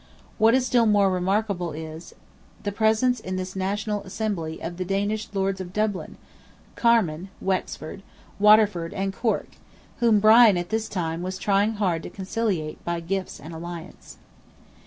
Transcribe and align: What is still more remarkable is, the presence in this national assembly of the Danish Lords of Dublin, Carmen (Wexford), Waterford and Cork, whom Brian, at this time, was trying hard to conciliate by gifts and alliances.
What 0.39 0.55
is 0.55 0.65
still 0.65 0.87
more 0.87 1.11
remarkable 1.11 1.73
is, 1.73 2.15
the 2.63 2.71
presence 2.71 3.19
in 3.19 3.35
this 3.35 3.55
national 3.55 4.01
assembly 4.01 4.59
of 4.59 4.77
the 4.77 4.83
Danish 4.83 5.29
Lords 5.31 5.61
of 5.61 5.73
Dublin, 5.73 6.17
Carmen 6.75 7.29
(Wexford), 7.39 8.01
Waterford 8.39 8.95
and 8.95 9.13
Cork, 9.13 9.49
whom 9.99 10.19
Brian, 10.19 10.57
at 10.57 10.69
this 10.69 10.89
time, 10.89 11.21
was 11.21 11.37
trying 11.37 11.73
hard 11.73 12.01
to 12.01 12.09
conciliate 12.09 12.83
by 12.83 12.99
gifts 12.99 13.39
and 13.39 13.53
alliances. 13.53 14.17